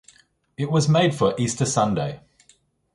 [0.57, 2.21] It was made for Easter Sunday.